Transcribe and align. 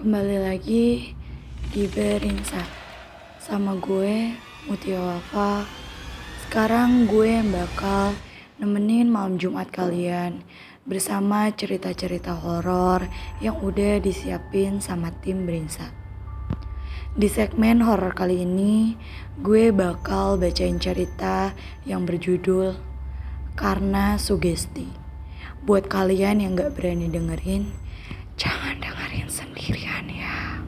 Kembali 0.00 0.40
lagi 0.40 1.12
di 1.76 1.84
Berinsa 1.84 2.64
sama 3.36 3.76
gue 3.76 4.32
Mutia 4.64 4.96
Wafa. 4.96 5.68
Sekarang 6.40 7.04
gue 7.04 7.28
yang 7.28 7.52
bakal 7.52 8.16
nemenin 8.56 9.12
malam 9.12 9.36
Jumat 9.36 9.68
kalian 9.68 10.40
bersama 10.88 11.52
cerita-cerita 11.52 12.32
horor 12.32 13.12
yang 13.44 13.60
udah 13.60 14.00
disiapin 14.00 14.80
sama 14.80 15.12
tim 15.20 15.44
Berinsa. 15.44 15.92
Di 17.12 17.28
segmen 17.28 17.84
horor 17.84 18.16
kali 18.16 18.40
ini, 18.40 18.96
gue 19.36 19.68
bakal 19.68 20.40
bacain 20.40 20.80
cerita 20.80 21.52
yang 21.84 22.08
berjudul 22.08 22.72
Karena 23.52 24.16
Sugesti. 24.16 24.88
Buat 25.60 25.92
kalian 25.92 26.40
yang 26.40 26.56
gak 26.56 26.72
berani 26.72 27.12
dengerin, 27.12 27.68
jangan 28.40 28.80
dengerin 28.80 29.28
sendirian 29.28 30.08
ya. 30.08 30.64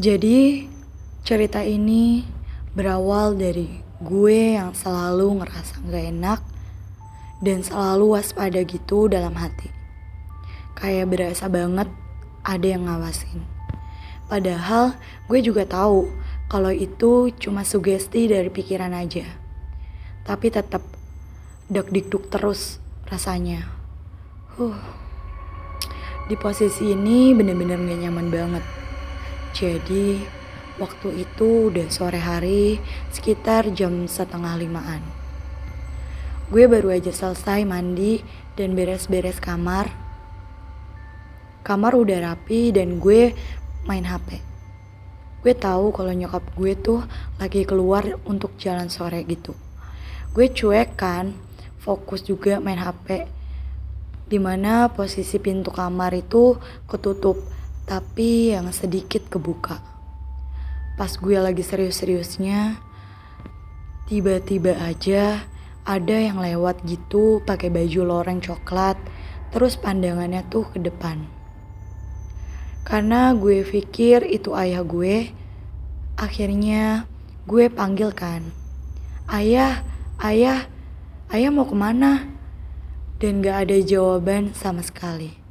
Jadi, 0.00 0.64
cerita 1.20 1.60
ini 1.60 2.24
berawal 2.72 3.36
dari 3.36 3.84
gue 4.00 4.56
yang 4.56 4.72
selalu 4.72 5.44
ngerasa 5.44 5.84
gak 5.84 6.04
enak 6.08 6.40
dan 7.44 7.60
selalu 7.60 8.16
waspada 8.16 8.64
gitu 8.64 9.12
dalam 9.12 9.36
hati. 9.36 9.68
Kayak 10.72 11.12
berasa 11.12 11.44
banget 11.52 11.92
ada 12.40 12.66
yang 12.66 12.88
ngawasin. 12.88 13.44
Padahal 14.32 14.96
gue 15.28 15.44
juga 15.44 15.68
tahu 15.68 16.08
kalau 16.48 16.72
itu 16.72 17.28
cuma 17.36 17.60
sugesti 17.60 18.32
dari 18.32 18.48
pikiran 18.48 18.96
aja. 18.96 19.28
Tapi 20.24 20.48
tetap 20.48 20.80
deg-dikduk 21.68 22.32
terus 22.32 22.80
rasanya. 23.12 23.68
Huh. 24.56 24.72
Di 26.32 26.34
posisi 26.40 26.96
ini 26.96 27.36
bener-bener 27.36 27.76
gak 27.76 28.00
nyaman 28.08 28.28
banget. 28.32 28.81
Jadi 29.52 30.24
waktu 30.80 31.28
itu 31.28 31.68
udah 31.68 31.86
sore 31.92 32.16
hari 32.16 32.80
sekitar 33.12 33.68
jam 33.76 34.08
setengah 34.08 34.56
limaan. 34.56 35.04
Gue 36.48 36.68
baru 36.68 36.92
aja 36.92 37.12
selesai 37.12 37.64
mandi 37.68 38.20
dan 38.56 38.72
beres-beres 38.72 39.40
kamar. 39.40 39.88
Kamar 41.64 41.92
udah 41.96 42.32
rapi 42.32 42.72
dan 42.72 42.96
gue 43.00 43.32
main 43.84 44.04
HP. 44.04 44.40
Gue 45.44 45.54
tahu 45.56 45.92
kalau 45.96 46.12
nyokap 46.14 46.44
gue 46.56 46.72
tuh 46.76 47.00
lagi 47.40 47.64
keluar 47.68 48.04
untuk 48.28 48.56
jalan 48.56 48.88
sore 48.88 49.24
gitu. 49.28 49.52
Gue 50.32 50.48
cuek 50.48 50.96
kan, 50.96 51.36
fokus 51.80 52.24
juga 52.24 52.56
main 52.56 52.80
HP. 52.80 53.28
Di 54.32 54.40
mana 54.40 54.88
posisi 54.88 55.36
pintu 55.36 55.68
kamar 55.68 56.16
itu 56.16 56.56
ketutup, 56.88 57.36
tapi 57.84 58.54
yang 58.54 58.70
sedikit 58.70 59.26
kebuka. 59.26 59.82
Pas 60.94 61.10
gue 61.18 61.36
lagi 61.40 61.64
serius-seriusnya, 61.66 62.78
tiba-tiba 64.06 64.78
aja 64.78 65.42
ada 65.82 66.14
yang 66.14 66.38
lewat 66.38 66.86
gitu 66.86 67.42
pakai 67.42 67.72
baju 67.72 68.00
loreng 68.06 68.38
coklat, 68.38 68.94
terus 69.50 69.74
pandangannya 69.74 70.46
tuh 70.46 70.68
ke 70.70 70.78
depan. 70.78 71.26
Karena 72.86 73.34
gue 73.34 73.66
pikir 73.66 74.26
itu 74.30 74.54
ayah 74.54 74.86
gue, 74.86 75.30
akhirnya 76.14 77.10
gue 77.50 77.66
panggil 77.66 78.14
kan. 78.14 78.46
Ayah, 79.26 79.82
ayah, 80.22 80.70
ayah 81.34 81.50
mau 81.50 81.66
ke 81.66 81.74
mana? 81.74 82.30
Dan 83.18 83.42
gak 83.42 83.70
ada 83.70 83.78
jawaban 83.82 84.50
sama 84.54 84.82
sekali. 84.82 85.41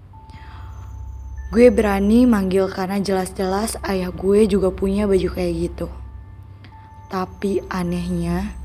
Gue 1.52 1.68
berani 1.68 2.24
manggil 2.24 2.72
karena 2.72 2.96
jelas-jelas 3.04 3.76
ayah 3.84 4.08
gue 4.08 4.48
juga 4.48 4.72
punya 4.72 5.04
baju 5.04 5.36
kayak 5.36 5.54
gitu. 5.68 5.92
Tapi 7.12 7.60
anehnya, 7.68 8.56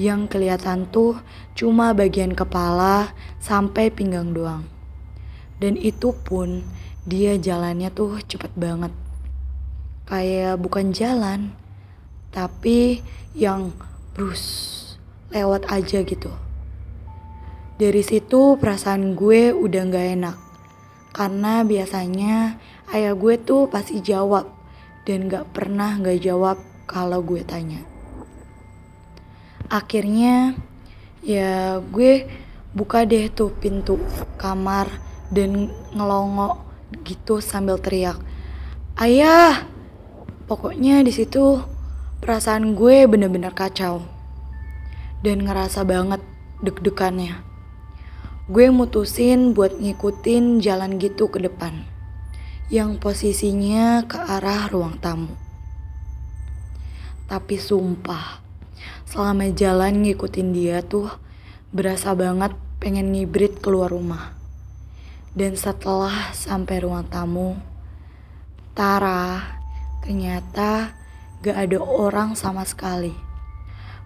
yang 0.00 0.24
kelihatan 0.24 0.88
tuh 0.88 1.20
cuma 1.52 1.92
bagian 1.92 2.32
kepala 2.32 3.12
sampai 3.44 3.92
pinggang 3.92 4.32
doang. 4.32 4.64
Dan 5.60 5.76
itu 5.76 6.16
pun 6.16 6.64
dia 7.04 7.36
jalannya 7.36 7.92
tuh 7.92 8.16
cepet 8.24 8.56
banget. 8.56 8.96
Kayak 10.08 10.64
bukan 10.64 10.96
jalan, 10.96 11.52
tapi 12.32 13.04
yang 13.36 13.76
brus 14.16 14.72
lewat 15.28 15.68
aja 15.68 16.00
gitu. 16.00 16.32
Dari 17.76 18.00
situ 18.00 18.56
perasaan 18.56 19.12
gue 19.12 19.52
udah 19.52 19.82
gak 19.92 20.08
enak. 20.16 20.43
Karena 21.14 21.62
biasanya 21.62 22.58
ayah 22.90 23.14
gue 23.14 23.38
tuh 23.38 23.70
pasti 23.70 24.02
jawab 24.02 24.50
dan 25.06 25.30
gak 25.30 25.54
pernah 25.54 25.94
gak 26.02 26.18
jawab 26.18 26.58
kalau 26.90 27.22
gue 27.22 27.46
tanya. 27.46 27.86
Akhirnya 29.70 30.58
ya 31.22 31.78
gue 31.78 32.26
buka 32.74 33.06
deh 33.06 33.30
tuh 33.30 33.54
pintu 33.54 34.02
kamar 34.36 34.90
dan 35.30 35.70
ngelongok 35.94 36.58
gitu 37.06 37.38
sambil 37.38 37.78
teriak. 37.78 38.18
Ayah! 38.98 39.70
Pokoknya 40.44 41.00
di 41.00 41.14
situ 41.14 41.62
perasaan 42.20 42.74
gue 42.76 43.06
bener-bener 43.08 43.54
kacau. 43.54 44.02
Dan 45.24 45.46
ngerasa 45.46 45.86
banget 45.88 46.20
deg-degannya. 46.60 47.53
Gue 48.44 48.68
mutusin 48.68 49.56
buat 49.56 49.80
ngikutin 49.80 50.60
jalan 50.60 51.00
gitu 51.00 51.32
ke 51.32 51.40
depan. 51.40 51.88
Yang 52.68 53.00
posisinya 53.00 54.04
ke 54.04 54.20
arah 54.20 54.68
ruang 54.68 55.00
tamu. 55.00 55.32
Tapi 57.24 57.56
sumpah, 57.56 58.44
selama 59.08 59.48
jalan 59.48 60.04
ngikutin 60.04 60.52
dia 60.52 60.84
tuh 60.84 61.08
berasa 61.72 62.12
banget 62.12 62.52
pengen 62.84 63.16
ngibrit 63.16 63.64
keluar 63.64 63.88
rumah. 63.88 64.36
Dan 65.32 65.56
setelah 65.56 66.36
sampai 66.36 66.84
ruang 66.84 67.08
tamu, 67.08 67.56
Tara 68.76 69.40
ternyata 70.04 70.92
gak 71.40 71.56
ada 71.64 71.80
orang 71.80 72.36
sama 72.36 72.68
sekali. 72.68 73.23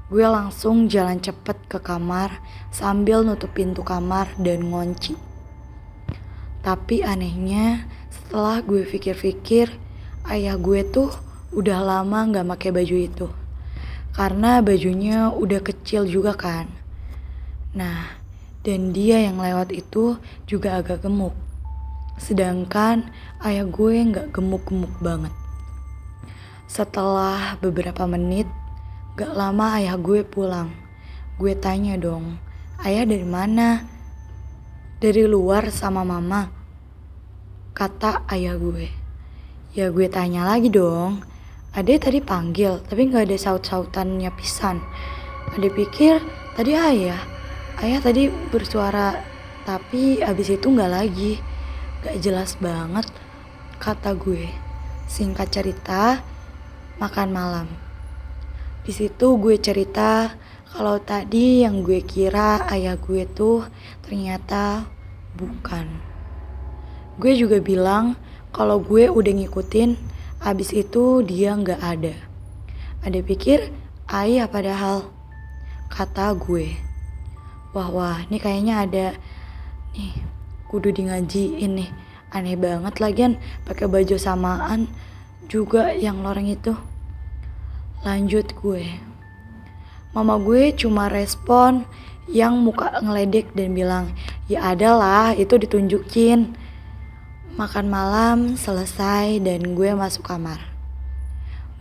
Gue 0.08 0.24
langsung 0.24 0.88
jalan 0.88 1.20
cepet 1.20 1.68
ke 1.68 1.76
kamar 1.84 2.40
sambil 2.72 3.20
nutup 3.20 3.52
pintu 3.52 3.84
kamar 3.84 4.32
dan 4.40 4.72
ngunci. 4.72 5.12
Tapi 6.64 7.04
anehnya 7.04 7.84
setelah 8.08 8.64
gue 8.64 8.88
pikir-pikir, 8.88 9.68
ayah 10.32 10.56
gue 10.56 10.80
tuh 10.88 11.12
udah 11.52 11.84
lama 11.84 12.24
gak 12.32 12.48
pakai 12.56 12.70
baju 12.72 12.96
itu. 12.96 13.28
Karena 14.16 14.64
bajunya 14.64 15.28
udah 15.28 15.60
kecil 15.60 16.08
juga 16.08 16.32
kan. 16.32 16.72
Nah, 17.76 18.18
dan 18.64 18.96
dia 18.96 19.22
yang 19.22 19.36
lewat 19.36 19.76
itu 19.76 20.16
juga 20.48 20.80
agak 20.80 21.04
gemuk. 21.04 21.36
Sedangkan 22.18 23.06
ayah 23.44 23.68
gue 23.68 23.94
nggak 24.08 24.34
gemuk-gemuk 24.34 24.90
banget. 24.98 25.30
Setelah 26.66 27.56
beberapa 27.62 28.04
menit, 28.04 28.50
gak 29.18 29.34
lama 29.34 29.74
ayah 29.82 29.98
gue 29.98 30.22
pulang. 30.22 30.70
Gue 31.42 31.58
tanya 31.58 31.98
dong, 31.98 32.38
ayah 32.86 33.02
dari 33.02 33.26
mana? 33.26 33.82
Dari 35.02 35.26
luar 35.26 35.74
sama 35.74 36.06
mama. 36.06 36.46
Kata 37.74 38.22
ayah 38.30 38.54
gue. 38.54 38.86
Ya 39.74 39.90
gue 39.90 40.06
tanya 40.06 40.46
lagi 40.46 40.70
dong. 40.70 41.26
Ade 41.74 41.98
tadi 41.98 42.22
panggil, 42.22 42.78
tapi 42.86 43.10
gak 43.10 43.26
ada 43.26 43.34
saut-sautannya 43.34 44.30
pisan. 44.38 44.78
Ade 45.50 45.66
pikir 45.66 46.22
tadi 46.54 46.78
ayah. 46.78 47.18
Ayah 47.82 47.98
tadi 47.98 48.30
bersuara, 48.30 49.18
tapi 49.66 50.22
abis 50.22 50.54
itu 50.54 50.70
gak 50.78 50.94
lagi. 50.94 51.42
Gak 52.06 52.22
jelas 52.22 52.54
banget, 52.62 53.10
kata 53.82 54.14
gue. 54.14 54.46
Singkat 55.10 55.50
cerita, 55.50 56.22
makan 57.02 57.34
malam. 57.34 57.87
Di 58.88 58.96
situ 58.96 59.36
gue 59.36 59.60
cerita 59.60 60.32
kalau 60.72 60.96
tadi 60.96 61.60
yang 61.60 61.84
gue 61.84 62.00
kira 62.00 62.64
ayah 62.72 62.96
gue 62.96 63.28
tuh 63.28 63.68
ternyata 64.00 64.88
bukan. 65.36 65.84
Gue 67.20 67.36
juga 67.36 67.60
bilang 67.60 68.16
kalau 68.48 68.80
gue 68.80 69.12
udah 69.12 69.28
ngikutin, 69.28 69.92
abis 70.40 70.72
itu 70.72 71.20
dia 71.20 71.52
nggak 71.52 71.84
ada. 71.84 72.16
Ada 73.04 73.20
pikir 73.20 73.68
ayah 74.08 74.48
padahal 74.48 75.04
kata 75.92 76.32
gue. 76.40 76.72
Wah 77.76 77.92
wah, 77.92 78.24
ini 78.24 78.40
kayaknya 78.40 78.88
ada 78.88 79.06
nih 79.92 80.16
kudu 80.72 80.96
di 80.96 81.12
ngajiin 81.12 81.76
nih. 81.76 81.90
Aneh 82.32 82.56
banget 82.56 83.04
lagian 83.04 83.36
pakai 83.68 83.84
baju 83.84 84.16
samaan 84.16 84.88
juga 85.44 85.92
yang 85.92 86.24
loreng 86.24 86.48
itu. 86.48 86.72
Lanjut 88.06 88.54
gue. 88.62 88.86
Mama 90.14 90.38
gue 90.38 90.70
cuma 90.78 91.10
respon 91.10 91.82
yang 92.30 92.54
muka 92.62 93.02
ngeledek 93.02 93.50
dan 93.58 93.74
bilang, 93.74 94.14
ya 94.46 94.70
adalah 94.70 95.34
itu 95.34 95.58
ditunjukin. 95.58 96.54
Makan 97.58 97.86
malam 97.90 98.38
selesai 98.54 99.42
dan 99.42 99.74
gue 99.74 99.90
masuk 99.98 100.30
kamar. 100.30 100.62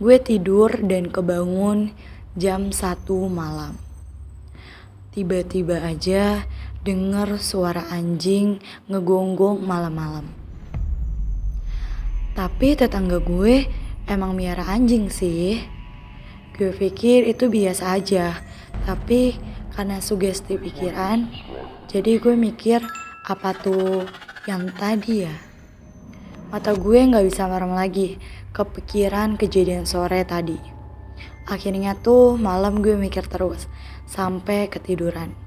Gue 0.02 0.18
tidur 0.18 0.74
dan 0.82 1.06
kebangun 1.06 1.94
jam 2.34 2.74
1 2.74 3.06
malam. 3.30 3.78
Tiba-tiba 5.14 5.82
aja 5.86 6.46
denger 6.82 7.38
suara 7.38 7.86
anjing 7.94 8.58
ngegonggong 8.90 9.62
malam-malam. 9.62 10.26
Tapi 12.34 12.74
tetangga 12.78 13.22
gue 13.22 13.66
emang 14.10 14.34
miara 14.34 14.66
anjing 14.66 15.10
sih. 15.10 15.77
Gue 16.58 16.74
pikir 16.74 17.22
itu 17.30 17.46
biasa 17.46 17.94
aja, 17.94 18.42
tapi 18.82 19.38
karena 19.78 20.02
sugesti 20.02 20.58
pikiran, 20.58 21.30
jadi 21.86 22.18
gue 22.18 22.34
mikir 22.34 22.82
apa 23.30 23.54
tuh 23.54 24.02
yang 24.50 24.66
tadi 24.74 25.22
ya. 25.22 25.34
Mata 26.50 26.74
gue 26.74 26.98
gak 26.98 27.22
bisa 27.22 27.46
merem 27.46 27.78
lagi 27.78 28.18
kepikiran 28.50 29.38
kejadian 29.38 29.86
sore 29.86 30.26
tadi. 30.26 30.58
Akhirnya 31.46 31.94
tuh 31.94 32.34
malam 32.34 32.82
gue 32.82 32.98
mikir 32.98 33.30
terus 33.30 33.70
sampai 34.10 34.66
ketiduran. 34.66 35.38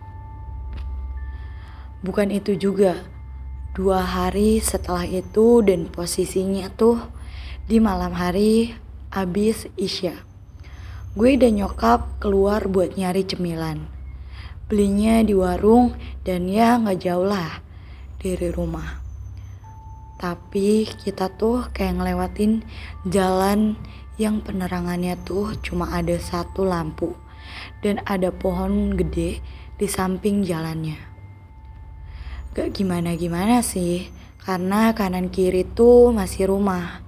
Bukan 2.07 2.31
itu 2.31 2.55
juga, 2.55 3.03
dua 3.75 3.99
hari 3.99 4.63
setelah 4.63 5.03
itu 5.03 5.59
dan 5.59 5.91
posisinya 5.91 6.71
tuh 6.71 7.03
di 7.67 7.83
malam 7.83 8.15
hari 8.15 8.79
abis 9.11 9.67
Isya. 9.75 10.30
Gue 11.13 11.35
dan 11.35 11.59
nyokap 11.59 12.21
keluar 12.23 12.67
buat 12.71 12.95
nyari 12.95 13.27
cemilan. 13.27 13.87
Belinya 14.71 15.19
di 15.23 15.35
warung 15.35 15.95
dan 16.23 16.47
ya 16.47 16.79
gak 16.79 17.03
jauh 17.03 17.27
lah 17.27 17.59
dari 18.23 18.47
rumah 18.49 19.01
tapi 20.21 20.85
kita 20.85 21.33
tuh 21.33 21.65
kayak 21.73 21.97
ngelewatin 21.97 22.61
jalan 23.09 23.73
yang 24.21 24.37
penerangannya 24.45 25.17
tuh 25.25 25.57
cuma 25.65 25.89
ada 25.89 26.13
satu 26.21 26.61
lampu 26.61 27.17
dan 27.81 27.97
ada 28.05 28.29
pohon 28.29 28.93
gede 28.93 29.41
di 29.81 29.87
samping 29.89 30.45
jalannya. 30.45 31.01
Gak 32.53 32.77
gimana-gimana 32.77 33.65
sih, 33.65 34.13
karena 34.45 34.93
kanan 34.93 35.33
kiri 35.33 35.65
tuh 35.65 36.13
masih 36.13 36.53
rumah. 36.53 37.01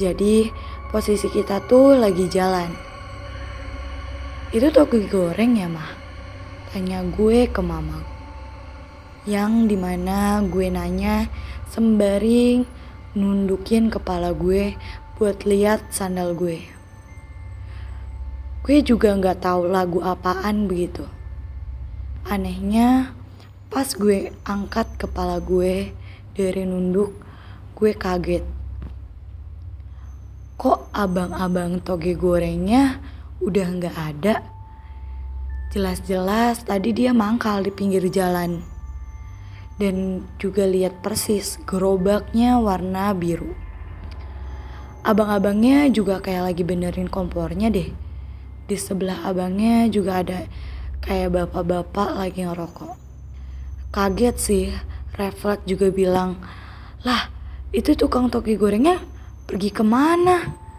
Jadi 0.00 0.48
posisi 0.88 1.28
kita 1.28 1.60
tuh 1.68 1.92
lagi 1.92 2.24
jalan. 2.32 2.89
Itu 4.50 4.66
toge 4.74 5.06
goreng 5.06 5.54
ya 5.54 5.70
mah? 5.70 5.94
Tanya 6.74 7.06
gue 7.06 7.46
ke 7.46 7.62
mama. 7.62 8.02
Yang 9.22 9.70
di 9.70 9.76
mana 9.78 10.42
gue 10.42 10.66
nanya 10.66 11.30
sembari 11.70 12.66
nundukin 13.14 13.94
kepala 13.94 14.34
gue 14.34 14.74
buat 15.14 15.46
lihat 15.46 15.94
sandal 15.94 16.34
gue. 16.34 16.66
Gue 18.66 18.82
juga 18.82 19.14
nggak 19.14 19.38
tahu 19.38 19.70
lagu 19.70 20.02
apaan 20.02 20.66
begitu. 20.66 21.06
Anehnya, 22.26 23.14
pas 23.70 23.86
gue 23.94 24.34
angkat 24.42 24.98
kepala 24.98 25.38
gue 25.38 25.94
dari 26.34 26.66
nunduk, 26.66 27.14
gue 27.78 27.94
kaget. 27.94 28.42
Kok 30.58 30.90
abang-abang 30.90 31.78
toge 31.78 32.18
gorengnya 32.18 32.98
udah 33.40 33.66
nggak 33.80 33.96
ada? 33.96 34.44
Jelas-jelas 35.72 36.66
tadi 36.66 36.92
dia 36.92 37.16
mangkal 37.16 37.64
di 37.64 37.72
pinggir 37.72 38.04
jalan 38.12 38.60
dan 39.80 40.28
juga 40.36 40.68
lihat 40.68 41.00
persis 41.00 41.56
gerobaknya 41.64 42.60
warna 42.60 43.16
biru. 43.16 43.56
Abang-abangnya 45.00 45.88
juga 45.88 46.20
kayak 46.20 46.52
lagi 46.52 46.62
benerin 46.68 47.08
kompornya 47.08 47.72
deh. 47.72 47.88
Di 48.68 48.76
sebelah 48.76 49.24
abangnya 49.24 49.88
juga 49.88 50.20
ada 50.20 50.44
kayak 51.00 51.32
bapak-bapak 51.32 52.20
lagi 52.20 52.44
ngerokok. 52.44 52.94
Kaget 53.90 54.36
sih, 54.36 54.64
refleks 55.16 55.64
juga 55.64 55.88
bilang, 55.88 56.36
lah 57.00 57.32
itu 57.72 57.96
tukang 57.96 58.28
toki 58.28 58.60
gorengnya 58.60 59.00
pergi 59.48 59.72
ke 59.72 59.80
mana? 59.80 60.69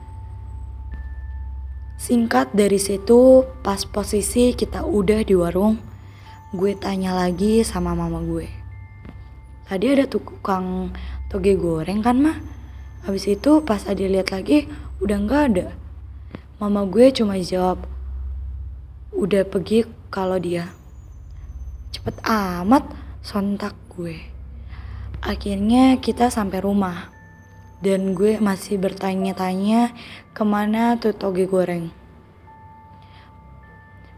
Singkat 2.02 2.58
dari 2.58 2.82
situ, 2.82 3.46
pas 3.62 3.86
posisi 3.86 4.58
kita 4.58 4.82
udah 4.90 5.22
di 5.22 5.38
warung, 5.38 5.78
gue 6.50 6.74
tanya 6.74 7.14
lagi 7.14 7.62
sama 7.62 7.94
mama 7.94 8.18
gue. 8.26 8.50
Tadi 9.70 9.86
ada 9.86 10.10
tukang 10.10 10.90
toge 11.30 11.54
goreng 11.54 12.02
kan 12.02 12.18
mah 12.18 12.42
habis 13.06 13.30
itu 13.30 13.62
pas 13.62 13.86
Adi 13.86 14.10
lihat 14.10 14.34
lagi 14.34 14.66
udah 14.98 15.18
nggak 15.22 15.44
ada. 15.54 15.78
Mama 16.58 16.90
gue 16.90 17.14
cuma 17.14 17.38
jawab 17.38 17.86
udah 19.14 19.46
pergi 19.46 19.86
kalau 20.10 20.42
dia. 20.42 20.74
Cepet 21.94 22.18
amat 22.26 22.82
sontak 23.22 23.78
gue. 23.94 24.18
Akhirnya 25.22 26.02
kita 26.02 26.34
sampai 26.34 26.66
rumah 26.66 27.11
dan 27.82 28.14
gue 28.14 28.38
masih 28.38 28.78
bertanya-tanya 28.78 29.94
ke 30.32 30.44
mana 30.46 30.96
tuh 31.02 31.14
toge 31.14 31.50
goreng 31.50 31.90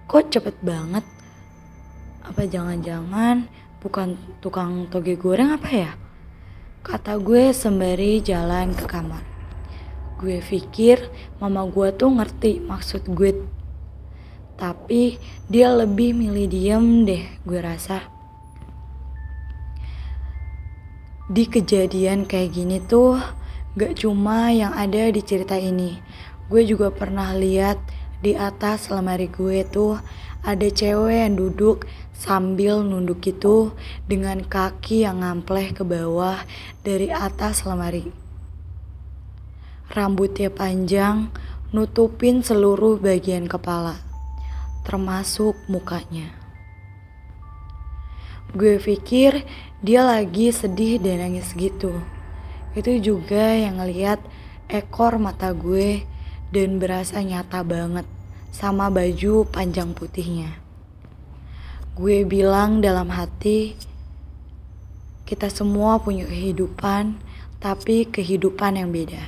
kok 0.08 0.30
cepet 0.30 0.56
banget 0.62 1.04
apa 2.24 2.48
jangan-jangan 2.48 3.52
bukan 3.84 4.16
tukang 4.40 4.88
toge 4.88 5.20
goreng 5.20 5.52
apa 5.52 5.70
ya? 5.70 5.92
Kata 6.80 7.20
gue 7.20 7.52
sembari 7.52 8.24
jalan 8.24 8.72
ke 8.72 8.88
kamar. 8.88 9.24
Gue 10.16 10.40
pikir 10.40 11.04
mama 11.44 11.68
gue 11.68 11.92
tuh 11.92 12.08
ngerti 12.08 12.64
maksud 12.64 13.12
gue. 13.12 13.44
Tapi 14.56 15.20
dia 15.52 15.68
lebih 15.76 16.16
milih 16.16 16.48
diem 16.48 17.04
deh 17.04 17.24
gue 17.44 17.60
rasa. 17.60 18.08
Di 21.28 21.44
kejadian 21.48 22.24
kayak 22.24 22.56
gini 22.56 22.80
tuh 22.80 23.20
gak 23.74 24.06
cuma 24.06 24.54
yang 24.54 24.74
ada 24.74 25.10
di 25.10 25.22
cerita 25.26 25.58
ini. 25.58 25.98
Gue 26.46 26.62
juga 26.68 26.94
pernah 26.94 27.34
lihat 27.34 27.82
di 28.22 28.38
atas 28.38 28.94
lemari 28.94 29.28
gue 29.28 29.66
tuh 29.66 29.98
ada 30.44 30.68
cewek 30.70 31.26
yang 31.26 31.36
duduk 31.40 31.90
sambil 32.14 32.86
nunduk 32.86 33.24
itu 33.26 33.74
dengan 34.06 34.46
kaki 34.46 35.04
yang 35.04 35.26
ngampleh 35.26 35.74
ke 35.74 35.82
bawah 35.82 36.40
dari 36.86 37.10
atas 37.10 37.66
lemari. 37.66 38.14
Rambutnya 39.92 40.54
panjang, 40.54 41.34
nutupin 41.74 42.46
seluruh 42.46 43.02
bagian 43.02 43.50
kepala, 43.50 43.98
termasuk 44.86 45.58
mukanya. 45.66 46.32
Gue 48.54 48.78
pikir 48.78 49.42
dia 49.82 50.06
lagi 50.06 50.54
sedih 50.54 51.02
dan 51.02 51.26
nangis 51.26 51.52
gitu. 51.58 51.92
Itu 52.74 52.98
juga 52.98 53.54
yang 53.54 53.78
ngeliat 53.78 54.18
ekor 54.66 55.22
mata 55.22 55.54
gue 55.54 56.02
dan 56.50 56.82
berasa 56.82 57.22
nyata 57.22 57.62
banget 57.62 58.10
sama 58.50 58.90
baju 58.90 59.46
panjang 59.50 59.94
putihnya. 59.94 60.58
Gue 61.94 62.26
bilang 62.26 62.82
dalam 62.82 63.14
hati, 63.14 63.78
kita 65.30 65.54
semua 65.54 66.02
punya 66.02 66.26
kehidupan, 66.26 67.18
tapi 67.62 68.10
kehidupan 68.10 68.82
yang 68.82 68.90
beda. 68.90 69.22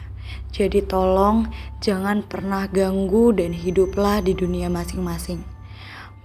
Jadi 0.50 0.82
tolong 0.82 1.46
jangan 1.86 2.26
pernah 2.26 2.66
ganggu 2.66 3.30
dan 3.38 3.54
hiduplah 3.54 4.26
di 4.26 4.34
dunia 4.34 4.72
masing-masing. 4.74 5.46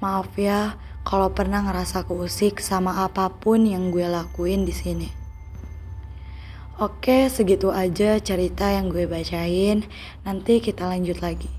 Maaf 0.00 0.32
ya 0.40 0.80
kalau 1.04 1.28
pernah 1.36 1.60
ngerasa 1.60 2.08
keusik 2.08 2.56
sama 2.64 3.04
apa 3.04 3.28
pun 3.28 3.68
yang 3.68 3.92
gue 3.92 4.08
lakuin 4.08 4.64
di 4.64 4.72
sini. 4.72 5.19
Oke, 6.80 7.28
segitu 7.28 7.68
aja 7.76 8.16
cerita 8.24 8.72
yang 8.72 8.88
gue 8.88 9.04
bacain. 9.04 9.84
Nanti 10.24 10.64
kita 10.64 10.88
lanjut 10.88 11.20
lagi. 11.20 11.52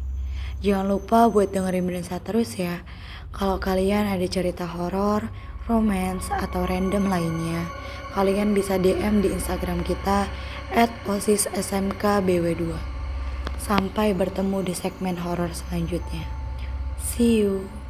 Jangan 0.65 0.89
lupa 0.89 1.29
buat 1.29 1.53
dengerin 1.53 1.85
Brensa 1.85 2.17
terus 2.17 2.57
ya. 2.57 2.81
Kalau 3.29 3.61
kalian 3.61 4.09
ada 4.09 4.25
cerita 4.25 4.65
horor, 4.65 5.29
romance, 5.69 6.25
atau 6.33 6.65
random 6.65 7.05
lainnya, 7.05 7.69
kalian 8.17 8.57
bisa 8.57 8.81
DM 8.81 9.21
di 9.21 9.29
Instagram 9.29 9.85
kita 9.85 10.25
at 10.73 10.89
osissmkbw2. 11.05 12.73
Sampai 13.61 14.17
bertemu 14.17 14.65
di 14.65 14.73
segmen 14.73 15.21
horor 15.21 15.53
selanjutnya. 15.53 16.25
See 16.97 17.45
you. 17.45 17.80